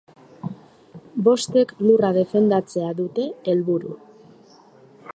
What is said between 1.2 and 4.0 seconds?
Bostek lurra defendatzea dute helburu.